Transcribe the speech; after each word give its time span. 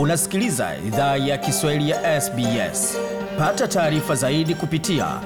Unasikiliza 0.00 0.76
idhaa 0.86 1.16
ya 1.16 1.38
Kiswahili 1.38 1.90
ya 1.90 2.20
SBS. 2.20 2.96
Pata 3.38 3.68
taarifa 3.68 4.14
zaidi 4.14 4.54
kupitia 4.54 5.20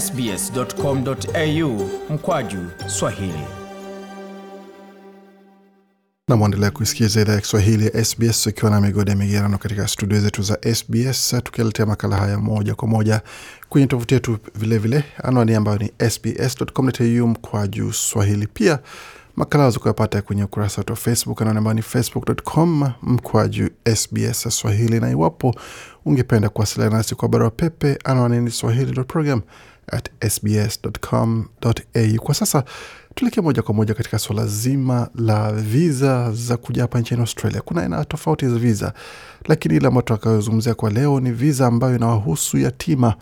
sbs.com.au 0.00 1.90
mkwaju 2.10 2.58
swahili. 2.86 3.44
na 6.28 6.36
mwendelea 6.36 6.70
kuisikiza 6.70 7.20
idhaa 7.20 7.32
ya 7.32 7.40
Kiswahili 7.40 7.86
ya 7.86 8.04
SBS 8.04 8.46
ukiwa 8.46 8.70
na 8.70 8.80
migode 8.80 9.10
ya 9.10 9.16
migerano 9.16 9.58
katika 9.58 9.88
studio 9.88 10.20
zetu 10.20 10.42
za 10.42 10.58
SBS, 10.74 11.34
tukialetea 11.44 11.86
makala 11.86 12.16
haya 12.16 12.38
moja 12.38 12.74
kwa 12.74 12.88
moja 12.88 13.20
kwenye 13.68 13.86
tovuti 13.86 14.14
yetu 14.14 14.38
vilevile, 14.54 15.04
anwani 15.24 15.54
ambayo 15.54 15.78
ni 15.78 16.10
sbs.com.au 16.10 17.26
mkwaju 17.28 17.92
swahili. 17.92 18.46
Pia 18.46 18.78
makala 19.36 19.64
wazo 19.64 19.80
kuyapata 19.80 20.22
kwenye 20.22 20.44
ukurasa 20.44 20.80
wetu 20.80 20.92
wa 20.92 20.96
Facebook, 20.96 21.42
anwani 21.42 21.74
ni 21.74 21.82
facebook.com 21.82 22.92
mkwaju 23.02 23.70
SBS 23.94 24.48
swahili, 24.48 25.00
na 25.00 25.10
iwapo 25.10 25.54
ungependa 26.04 26.48
kuwasiliana 26.48 26.96
nasi 26.96 27.14
kwa 27.14 27.28
barua 27.28 27.50
pepe, 27.50 27.98
anwani 28.04 28.40
ni 28.40 28.50
swahili.program 28.50 29.40
at 29.92 30.10
sbs.com.au. 30.30 32.16
Kwa 32.22 32.34
sasa 32.34 32.64
tuelekee 33.14 33.40
moja 33.40 33.62
kwa 33.62 33.74
moja 33.74 33.94
katika 33.94 34.18
suala 34.18 34.46
zima 34.46 35.08
la 35.14 35.52
viza 35.52 36.32
za 36.32 36.56
kuja 36.56 36.82
hapa 36.82 37.00
nchini 37.00 37.20
Australia. 37.20 37.60
Kuna 37.60 37.82
aina 37.82 38.04
tofauti 38.04 38.48
za 38.48 38.56
viza, 38.58 38.92
lakini 39.48 39.76
ile 39.76 39.86
ambayo 39.86 40.02
tutakayozungumzia 40.02 40.74
kwa 40.74 40.90
leo 40.90 41.20
ni 41.20 41.30
viza 41.32 41.66
ambayo 41.66 41.96
inawahusu 41.96 42.58
yatima. 42.58 43.14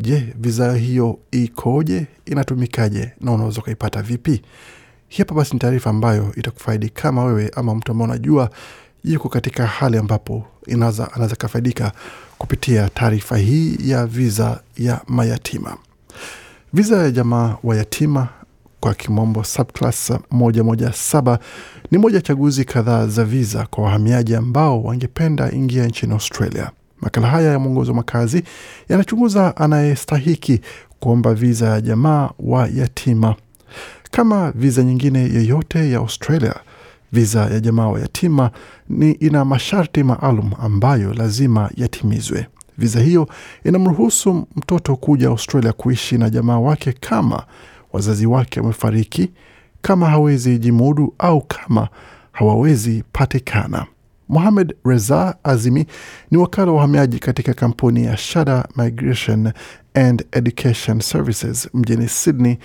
Je, 0.00 0.34
viza 0.38 0.74
hiyo 0.74 1.18
ikoje? 1.30 2.06
Inatumikaje 2.26 3.12
na 3.20 3.32
unaweza 3.32 3.60
ukaipata 3.60 4.02
vipi? 4.02 4.42
Hii 5.08 5.18
hapa 5.18 5.34
basi 5.34 5.52
ni 5.54 5.58
taarifa 5.58 5.90
ambayo 5.90 6.32
itakufaidi 6.36 6.88
kama 6.88 7.24
wewe 7.24 7.50
ama 7.56 7.74
mtu 7.74 7.92
ambao 7.92 8.08
unajua 8.08 8.50
yuko 9.04 9.28
katika 9.28 9.66
hali 9.66 9.98
ambapo 9.98 10.44
anaweza 10.72 11.36
kafaidika 11.38 11.92
kupitia 12.38 12.88
taarifa 12.88 13.36
hii 13.36 13.76
ya 13.84 14.06
viza 14.06 14.60
ya 14.76 15.00
mayatima. 15.06 15.76
Viza 16.72 16.96
ya 17.02 17.10
jamaa 17.10 17.56
wa 17.62 17.76
yatima 17.76 18.28
kwa 18.80 18.94
kimombo 18.94 19.44
subclass 19.44 20.10
117 20.10 21.38
ni 21.90 21.98
moja 21.98 22.16
ya 22.16 22.22
chaguzi 22.22 22.64
kadhaa 22.64 23.06
za 23.06 23.24
viza 23.24 23.66
kwa 23.66 23.84
wahamiaji 23.84 24.34
ambao 24.34 24.82
wangependa 24.82 25.52
ingia 25.52 25.86
nchini 25.86 26.12
Australia. 26.12 26.70
Makala 27.00 27.26
haya 27.28 27.50
ya 27.52 27.58
mwongozo 27.58 27.90
wa 27.90 27.96
makazi 27.96 28.42
yanachunguza 28.88 29.56
anayestahiki 29.56 30.60
kuomba 31.00 31.34
viza 31.34 31.66
ya 31.68 31.80
jamaa 31.80 32.30
wa 32.38 32.68
yatima. 32.74 33.34
Kama 34.10 34.50
viza 34.52 34.82
nyingine 34.82 35.18
yeyote 35.18 35.90
ya 35.90 35.98
Australia, 35.98 36.54
viza 37.12 37.40
ya 37.40 37.60
jamaa 37.60 37.86
wa 37.88 38.00
yatima 38.00 38.50
ni 38.88 39.12
ina 39.12 39.44
masharti 39.44 40.02
maalum 40.02 40.50
ambayo 40.60 41.14
lazima 41.14 41.70
yatimizwe. 41.76 42.46
Viza 42.78 43.00
hiyo 43.00 43.28
inamruhusu 43.64 44.46
mtoto 44.56 44.96
kuja 44.96 45.28
Australia 45.28 45.72
kuishi 45.72 46.18
na 46.18 46.30
jamaa 46.30 46.58
wake 46.58 46.92
kama 46.92 47.42
wazazi 47.92 48.26
wake 48.26 48.60
wamefariki, 48.60 49.30
kama 49.82 50.10
hawezi 50.10 50.58
jimudu 50.58 51.14
au 51.18 51.40
kama 51.40 51.88
hawawezi 52.32 53.04
patikana. 53.12 53.86
Mohamed 54.28 54.74
Reza 54.84 55.36
Azimi 55.44 55.86
ni 56.30 56.38
wakala 56.38 56.72
wa 56.72 56.78
uhamiaji 56.78 57.18
katika 57.18 57.54
kampuni 57.54 58.04
ya 58.04 58.16
Shada 58.16 58.68
Migration 58.76 59.52
and 59.94 60.24
Education 60.32 61.00
Services 61.00 61.68
mjini 61.74 62.08
Sydney. 62.08 62.58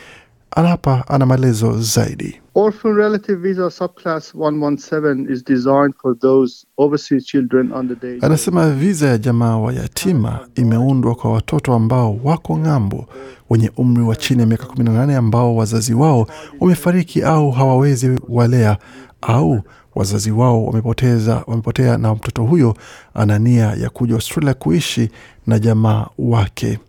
Hapa 0.56 1.04
ana 1.08 1.26
maelezo 1.26 1.82
zaidi. 1.82 2.40
Orphan 2.56 2.96
Relative 2.96 3.36
Visa 3.50 3.70
Subclass 3.72 4.36
117 4.36 5.32
is 5.34 5.44
designed 5.46 5.94
for 6.02 6.20
those 6.20 6.66
overseas 6.78 7.26
children 7.26 7.72
under 7.72 8.00
the 8.00 8.08
age 8.08 8.26
Anasema 8.26 8.70
viza 8.70 9.08
ya 9.08 9.18
jamaa 9.18 9.58
wa 9.58 9.74
yatima 9.74 10.40
imeundwa 10.56 11.16
kwa 11.16 11.32
watoto 11.34 11.74
ambao 11.74 12.20
wako 12.24 12.58
ng'ambo, 12.60 13.06
wenye 13.50 13.72
umri 13.78 14.04
wa 14.04 14.16
chini 14.16 14.40
ya 14.42 14.46
miaka 14.48 14.66
18 14.66 15.16
ambao 15.16 15.56
wazazi 15.56 15.94
wao 15.94 16.28
wamefariki 16.60 17.22
au 17.24 17.52
hawawezi 17.52 18.20
walea 18.30 18.78
au 19.22 19.62
wazazi 19.96 20.32
wao 20.32 20.66
wamepoteza 20.66 21.44
wamepotea, 21.48 21.98
na 21.98 22.16
mtoto 22.16 22.44
huyo 22.44 22.76
ana 23.14 23.40
nia 23.40 23.66
ya 23.74 23.90
kuja 23.90 24.14
Australia 24.14 24.54
kuishi 24.54 25.10
na 25.48 25.60
jamaa 25.60 26.08
wake. 26.18 26.80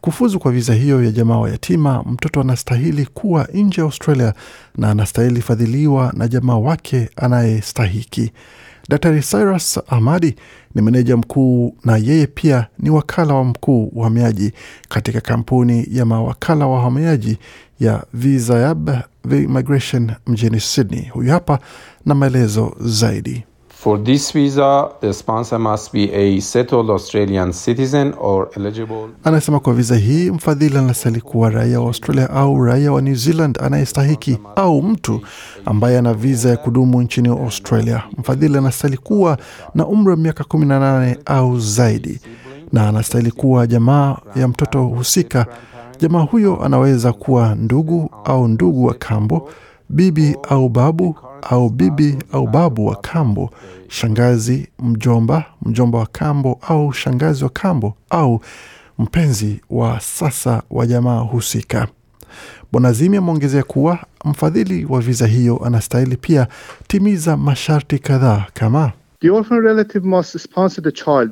Kufuzu 0.00 0.38
kwa 0.38 0.52
viza 0.52 0.74
hiyo 0.74 1.04
ya 1.04 1.10
jamaa 1.10 1.38
wa 1.38 1.50
yatima, 1.50 2.02
mtoto 2.02 2.40
anastahili 2.40 3.06
kuwa 3.06 3.48
nje 3.54 3.80
ya 3.80 3.84
Australia 3.84 4.34
na 4.76 4.90
anastahili 4.90 5.40
fadhiliwa 5.42 6.12
na 6.16 6.28
jamaa 6.28 6.56
wake 6.56 7.08
anayestahiki. 7.16 8.32
Daktari 8.88 9.22
Cyrus 9.22 9.80
Ahmadi 9.88 10.36
ni 10.74 10.82
meneja 10.82 11.16
mkuu 11.16 11.76
na 11.84 11.96
yeye 11.96 12.26
pia 12.26 12.66
ni 12.78 12.90
wakala 12.90 13.34
wa 13.34 13.44
mkuu 13.44 13.84
uhamiaji 13.84 14.52
katika 14.88 15.20
kampuni 15.20 15.86
ya 15.90 16.04
mawakala 16.04 16.66
wa 16.66 16.78
uhamiaji 16.80 17.38
ya 17.80 18.04
Visayab 18.14 18.90
Migration 19.24 20.12
mjini 20.26 20.60
Sydney. 20.60 21.08
Huyu 21.08 21.30
hapa 21.30 21.58
na 22.06 22.14
maelezo 22.14 22.76
zaidi. 22.80 23.44
For 23.80 23.96
this 24.04 24.30
visa, 24.32 24.90
the 25.00 25.12
sponsor 25.14 25.58
must 25.58 25.90
be 25.92 26.12
a 26.12 26.38
settled 26.40 26.90
Australian 26.90 27.52
citizen 27.52 28.12
or 28.18 28.50
eligible. 28.56 29.08
Anasema 29.24 29.60
kwa 29.60 29.74
viza 29.74 29.96
hii 29.96 30.30
mfadhili 30.30 30.78
anastahili 30.78 31.20
kuwa 31.20 31.50
raia 31.50 31.80
wa 31.80 31.86
Australia 31.86 32.30
au 32.30 32.64
raia 32.64 32.92
wa 32.92 33.02
New 33.02 33.14
Zealand 33.14 33.58
anayestahiki 33.62 34.38
au 34.56 34.82
mtu 34.82 35.20
ambaye 35.64 35.98
ana 35.98 36.14
viza 36.14 36.48
ya 36.50 36.56
kudumu 36.56 37.02
nchini 37.02 37.28
Australia. 37.28 38.02
Mfadhili 38.18 38.58
anastahili 38.58 38.98
kuwa 38.98 39.38
na 39.74 39.86
umri 39.86 40.10
wa 40.10 40.16
miaka 40.16 40.44
18 40.44 41.16
au 41.26 41.60
zaidi 41.60 42.20
na 42.72 42.88
anastahili 42.88 43.30
kuwa 43.30 43.66
jamaa 43.66 44.16
ya 44.36 44.48
mtoto 44.48 44.82
husika. 44.82 45.46
Jamaa 46.00 46.20
huyo 46.22 46.62
anaweza 46.64 47.12
kuwa 47.12 47.54
ndugu 47.54 48.10
au 48.24 48.48
ndugu 48.48 48.84
wa 48.84 48.94
kambo, 48.94 49.50
bibi 49.90 50.36
au 50.48 50.68
babu 50.68 51.16
au 51.42 51.70
bibi 51.70 52.16
au 52.32 52.46
babu 52.46 52.86
wa 52.86 52.96
kambo, 52.96 53.50
shangazi, 53.88 54.68
mjomba, 54.78 55.44
mjomba 55.62 55.98
wa 55.98 56.06
kambo 56.06 56.58
au 56.68 56.92
shangazi 56.92 57.44
wa 57.44 57.50
kambo 57.50 57.94
au 58.10 58.40
mpenzi 58.98 59.60
wa 59.70 60.00
sasa 60.00 60.62
wa 60.70 60.86
jamaa 60.86 61.18
husika. 61.18 61.88
Bwana 62.72 62.92
Zimi 62.92 63.16
ameongezea 63.16 63.62
kuwa 63.62 63.98
mfadhili 64.24 64.84
wa 64.84 65.00
viza 65.00 65.26
hiyo 65.26 65.60
anastahili 65.64 66.16
pia 66.16 66.46
timiza 66.86 67.36
masharti 67.36 67.98
kadhaa 67.98 68.44
kama 68.54 68.92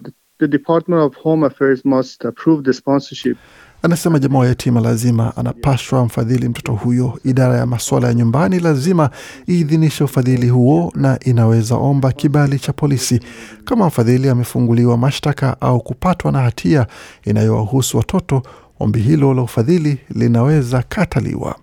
The. 0.02 0.12
The 0.38 0.49
Department 0.49 1.03
of 1.03 1.16
Home 1.22 1.47
Affairs 1.47 1.84
must 1.84 2.25
approve 2.25 2.62
the 2.62 2.72
sponsorship. 2.72 3.37
Anasema 3.82 4.19
jamaa 4.19 4.38
wa 4.38 4.47
yatima 4.47 4.81
lazima 4.81 5.37
anapashwa 5.37 6.04
mfadhili 6.04 6.49
mtoto 6.49 6.72
huyo. 6.72 7.21
Idara 7.25 7.56
ya 7.59 7.66
masuala 7.66 8.09
ya 8.09 8.15
nyumbani 8.15 8.60
lazima 8.60 9.10
iidhinishe 9.49 10.04
ufadhili 10.04 10.49
huo 10.49 10.93
na 10.94 11.19
inaweza 11.25 11.75
omba 11.76 12.12
kibali 12.12 12.59
cha 12.59 12.72
polisi 12.72 13.21
kama 13.65 13.87
mfadhili 13.87 14.28
amefunguliwa 14.28 14.97
mashtaka 14.97 15.60
au 15.60 15.81
kupatwa 15.81 16.32
na 16.32 16.38
hatia 16.41 16.87
inayowahusu 17.25 17.97
watoto. 17.97 18.43
Ombi 18.81 19.00
hilo 19.00 19.34
la 19.34 19.43
ufadhili 19.43 19.99
linaweza 20.15 20.82
kataliwa. 20.88 21.56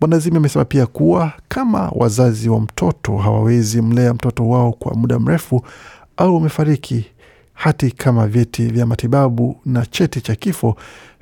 Bwana 0.00 0.18
Zimi 0.18 0.36
amesema 0.36 0.64
pia 0.64 0.86
kuwa 0.86 1.32
kama 1.48 1.88
wazazi 1.94 2.48
wa 2.48 2.60
mtoto 2.60 3.16
hawawezi 3.16 3.82
mlea 3.82 4.14
mtoto 4.14 4.48
wao 4.48 4.72
kwa 4.72 4.94
muda 4.94 5.18
mrefu 5.18 5.62
au 6.16 6.34
wamefariki, 6.34 7.06
hati 7.54 7.90
kama 7.90 8.26
vyeti 8.26 8.66
vya 8.66 8.86
matibabu 8.86 9.56
na 9.64 9.86
cheti 9.86 10.20
cha 10.20 10.34
kifo 10.34 10.76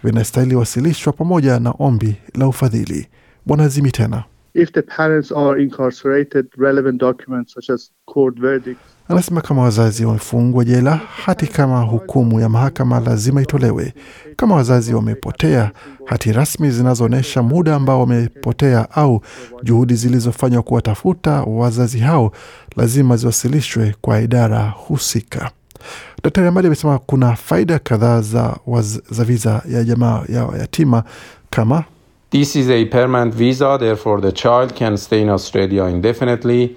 vinastahili 0.04 0.54
wasilishwa 0.54 1.12
pamoja 1.12 1.60
na 1.60 1.74
ombi 1.78 2.16
la 2.34 2.46
ufadhili. 2.48 3.08
Bwana 3.46 3.68
Zimi 3.68 3.90
tena 3.90 4.24
If 4.54 4.72
the 4.72 4.82
parents 4.82 5.32
are 5.32 5.62
incarcerated, 5.62 6.46
relevant 6.58 7.00
documents 7.00 7.52
such 7.54 7.70
as 7.70 7.90
court 8.04 8.40
verdicts 8.40 8.92
anasema 9.08 9.40
kama 9.40 9.62
wazazi 9.62 10.04
wamefungwa 10.04 10.64
jela, 10.64 10.96
hati 11.24 11.46
kama 11.46 11.80
hukumu 11.82 12.40
ya 12.40 12.48
mahakama 12.48 13.00
lazima 13.00 13.42
itolewe. 13.42 13.94
Kama 14.36 14.54
wazazi 14.54 14.94
wamepotea, 14.94 15.70
hati 16.04 16.32
rasmi 16.32 16.70
zinazoonyesha 16.70 17.42
muda 17.42 17.74
ambao 17.76 18.00
wamepotea 18.00 18.90
au 18.90 19.20
juhudi 19.62 19.94
zilizofanywa 19.94 20.62
kuwatafuta 20.62 21.42
wazazi 21.42 21.98
hao 21.98 22.32
lazima 22.76 23.16
ziwasilishwe 23.16 23.94
kwa 24.00 24.20
idara 24.20 24.68
husika. 24.68 25.50
Daktari 26.24 26.46
Amadi 26.48 26.66
amesema 26.66 26.98
kuna 26.98 27.36
faida 27.36 27.78
kadhaa 27.78 28.20
za, 28.20 28.56
za 29.10 29.24
viza 29.24 29.62
ya 29.70 29.84
jamaa 29.84 30.22
ya 30.28 30.48
yatima 30.58 31.04
kama 31.50 31.84
This 32.30 32.56
is 32.56 32.68
a 32.70 32.84
permanent 32.86 33.34
visa, 33.34 33.78
therefore 33.78 34.22
the 34.22 34.32
child 34.32 34.72
can 34.78 34.96
stay 34.96 35.22
in 35.22 35.28
Australia 35.28 35.88
indefinitely, 35.90 36.76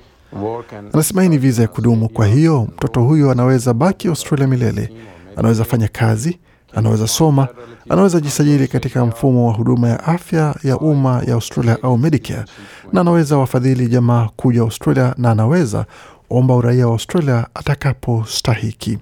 Anasema 0.93 1.23
hii 1.23 1.29
ni 1.29 1.37
viza 1.37 1.61
ya 1.61 1.67
kudumu, 1.67 2.09
kwa 2.09 2.27
hiyo 2.27 2.67
mtoto 2.75 3.01
huyo 3.01 3.31
anaweza 3.31 3.73
baki 3.73 4.07
Australia 4.07 4.47
milele, 4.47 4.89
anaweza 5.35 5.63
fanya 5.63 5.87
kazi, 5.87 6.39
anaweza 6.73 7.07
soma, 7.07 7.47
anaweza 7.89 8.19
jisajili 8.19 8.67
katika 8.67 9.05
mfumo 9.05 9.47
wa 9.47 9.53
huduma 9.53 9.89
ya 9.89 10.03
afya 10.03 10.55
ya 10.63 10.77
umma 10.77 11.23
ya 11.27 11.33
Australia 11.33 11.77
au 11.83 11.97
Medicare, 11.97 12.45
na 12.93 13.01
anaweza 13.01 13.37
wafadhili 13.37 13.87
jamaa 13.87 14.29
kuja 14.35 14.61
Australia, 14.61 15.13
na 15.17 15.31
anaweza 15.31 15.85
omba 16.29 16.55
uraia 16.55 16.87
wa 16.87 16.93
Australia 16.93 17.47
atakapostahiki. 17.53 18.97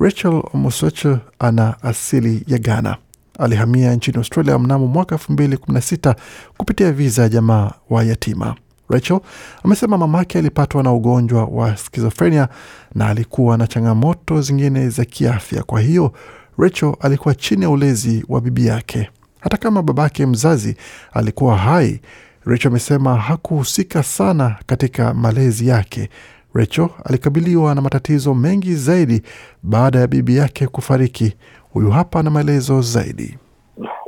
Rachel 0.00 0.42
Omoswecho 0.54 1.18
ana 1.38 1.82
asili 1.82 2.44
ya 2.46 2.58
Ghana. 2.58 2.96
Alihamia 3.38 3.94
nchini 3.94 4.16
Australia 4.16 4.58
mnamo 4.58 4.86
mwaka 4.86 5.16
2016 5.16 6.14
kupitia 6.56 6.92
viza 6.92 7.22
ya 7.22 7.28
jamaa 7.28 7.72
wa 7.90 8.04
yatima. 8.04 8.54
Rachel 8.88 9.20
amesema 9.64 9.98
mamake 9.98 10.38
alipatwa 10.38 10.82
na 10.82 10.92
ugonjwa 10.92 11.44
wa 11.44 11.76
skizofrenia 11.76 12.48
na 12.94 13.08
alikuwa 13.08 13.56
na 13.58 13.66
changamoto 13.66 14.40
zingine 14.40 14.88
za 14.88 15.04
kiafya. 15.04 15.62
Kwa 15.62 15.80
hiyo 15.80 16.12
Rachel 16.58 16.94
alikuwa 17.00 17.34
chini 17.34 17.62
ya 17.62 17.70
ulezi 17.70 18.24
wa 18.28 18.40
bibi 18.40 18.66
yake. 18.66 19.10
Hata 19.40 19.56
kama 19.56 19.82
babake 19.82 20.26
mzazi 20.26 20.76
alikuwa 21.12 21.56
hai, 21.58 22.00
Rachel 22.44 22.68
amesema 22.70 23.16
hakuhusika 23.16 24.02
sana 24.02 24.56
katika 24.66 25.14
malezi 25.14 25.68
yake. 25.68 26.10
Rachel 26.56 26.88
alikabiliwa 27.04 27.74
na 27.74 27.80
matatizo 27.80 28.34
mengi 28.34 28.74
zaidi 28.74 29.22
baada 29.62 29.98
ya 29.98 30.06
bibi 30.06 30.36
yake 30.36 30.66
kufariki. 30.66 31.36
Huyu 31.72 31.90
hapa 31.90 32.22
na 32.22 32.30
maelezo 32.30 32.80
zaidi. 32.80 33.38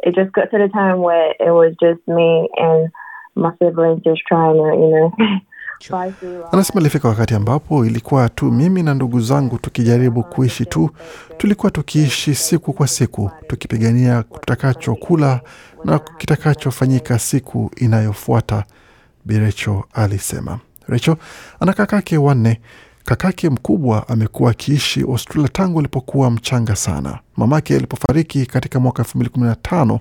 It 0.02 0.14
just 0.14 0.32
got 0.32 0.50
to 0.50 0.58
the 0.58 0.68
time 0.68 0.94
where 0.94 1.30
it 1.40 1.50
was 1.50 1.74
just 1.80 2.08
me 2.08 2.48
and 2.62 2.88
my 3.36 3.50
siblings 3.58 4.02
just 4.04 4.22
trying 4.28 4.54
to, 4.54 4.66
you 4.74 4.90
know, 4.90 5.12
fight 5.80 6.14
through 6.18 6.36
life. 6.36 6.48
Anasema 6.52 6.80
ilifika 6.80 7.08
wakati 7.08 7.34
ambapo 7.34 7.86
ilikuwa 7.86 8.28
tu 8.28 8.52
mimi 8.52 8.82
na 8.82 8.94
ndugu 8.94 9.20
zangu 9.20 9.58
tukijaribu 9.58 10.22
kuishi 10.22 10.66
tu. 10.66 10.90
Tulikuwa 11.36 11.70
tukiishi 11.72 12.34
siku 12.34 12.72
kwa 12.72 12.86
siku, 12.86 13.30
tukipigania 13.46 14.22
tutakachokula 14.22 15.40
na 15.84 15.98
kitakachofanyika 15.98 17.18
siku 17.18 17.70
inayofuata, 17.76 18.64
Birecho 19.24 19.84
alisema. 19.92 20.58
Rachel 20.88 21.16
ana 21.60 21.72
kakake 21.72 22.18
wanne. 22.18 22.60
Kakake 23.04 23.50
mkubwa 23.50 24.08
amekuwa 24.08 24.50
akiishi 24.50 25.00
Australia 25.00 25.48
tangu 25.48 25.78
alipokuwa 25.78 26.30
mchanga 26.30 26.76
sana. 26.76 27.18
Mamake 27.36 27.76
alipofariki 27.76 28.46
katika 28.46 28.80
mwaka 28.80 29.02
2015, 29.02 29.98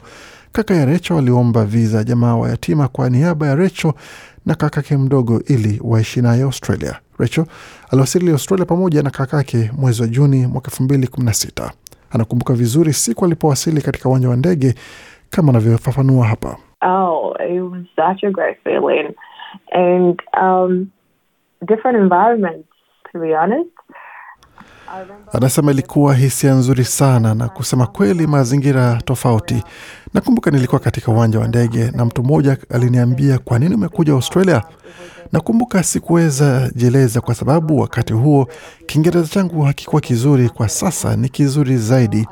kaka 0.52 0.74
ya 0.76 0.86
Rachel 0.86 1.18
aliomba 1.18 1.66
viza 1.66 2.04
jamaa 2.04 2.36
wa 2.36 2.50
yatima 2.50 2.88
kwa 2.88 3.10
niaba 3.10 3.48
ya 3.48 3.56
Rachel 3.56 3.94
na 4.46 4.56
kakake 4.56 4.98
mdogo 4.98 5.42
ili 5.48 5.82
waishi 5.84 6.22
naye 6.22 6.44
Australia. 6.44 7.00
Rachel 7.18 7.46
aliwasili 7.92 8.32
Australia 8.32 8.66
pamoja 8.66 9.04
na 9.04 9.10
kakake 9.10 9.72
mwezi 9.78 10.02
wa 10.02 10.08
Juni 10.08 10.48
mwaka 10.48 10.72
2016. 10.72 11.72
Anakumbuka 12.12 12.54
vizuri 12.54 12.94
siku 12.94 13.26
alipowasili 13.26 13.82
katika 13.82 14.10
uwanja 14.10 14.30
wa 14.30 14.36
ndege 14.36 14.76
kama 15.30 15.50
anavyofafanua 15.50 16.28
hapa. 16.28 16.58
Oh, 16.82 17.36
And 19.72 20.22
um, 20.42 20.88
different 21.68 21.98
environments, 22.00 22.68
to 23.12 23.20
be 23.20 23.34
honest. 23.36 23.70
Anasema 25.34 25.72
ilikuwa 25.72 26.14
hisia 26.16 26.54
nzuri 26.54 26.84
sana, 26.86 27.34
na 27.36 27.50
kusema 27.50 27.88
kweli, 27.88 28.28
mazingira 28.28 29.02
tofauti. 29.06 29.64
Nakumbuka 30.14 30.52
nilikuwa 30.52 30.80
katika 30.80 31.12
uwanja 31.12 31.40
wa 31.40 31.48
ndege 31.48 31.92
na 31.92 32.06
mtu 32.06 32.24
mmoja 32.24 32.58
aliniambia, 32.70 33.40
kwa 33.40 33.60
nini 33.60 33.76
umekuja 33.76 34.14
Australia? 34.14 34.64
Nakumbuka 35.32 35.84
sikuweza 35.84 36.72
jieleza 36.76 37.22
kwa 37.22 37.36
sababu 37.36 37.80
wakati 37.80 38.14
huo 38.14 38.48
Kiingereza 38.86 39.28
changu 39.28 39.62
hakikuwa 39.62 40.02
kizuri. 40.02 40.50
Kwa 40.50 40.70
sasa 40.70 41.16
ni 41.16 41.30
kizuri 41.30 41.78
zaidi. 41.78 42.28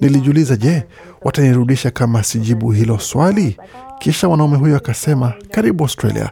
Nilijiuliza, 0.00 0.56
je, 0.56 0.86
watanirudisha 1.22 1.90
kama 1.90 2.22
sijibu 2.22 2.70
hilo 2.70 2.98
swali? 2.98 3.56
Kisha 3.98 4.28
mwanaume 4.28 4.56
huyo 4.56 4.76
akasema, 4.76 5.32
karibu 5.50 5.84
Australia. 5.84 6.30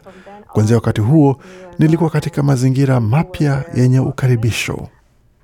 Kuanzia 0.53 0.75
wakati 0.75 1.01
huo 1.01 1.37
nilikuwa 1.79 2.09
katika 2.09 2.43
mazingira 2.43 2.99
mapya 2.99 3.63
yenye 3.75 3.99
ukaribisho. 3.99 4.87